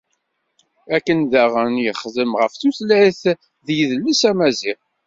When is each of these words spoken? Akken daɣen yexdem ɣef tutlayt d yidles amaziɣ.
Akken 0.95 1.19
daɣen 1.31 1.73
yexdem 1.85 2.31
ɣef 2.41 2.53
tutlayt 2.61 3.21
d 3.65 3.67
yidles 3.77 4.21
amaziɣ. 4.29 4.79